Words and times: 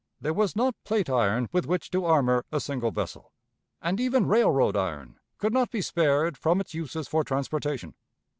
There 0.19 0.33
was 0.33 0.55
not 0.55 0.75
plate 0.83 1.11
iron 1.11 1.47
with 1.51 1.67
which 1.67 1.91
to 1.91 2.05
armor 2.05 2.43
a 2.51 2.59
single 2.59 2.89
vessel, 2.89 3.31
and 3.83 3.99
even 3.99 4.25
railroad 4.25 4.75
iron 4.75 5.19
could 5.37 5.53
not 5.53 5.69
be 5.69 5.83
spared 5.83 6.39
from 6.39 6.59
its 6.59 6.73
uses 6.73 7.07
for 7.07 7.23
transportation. 7.23 7.93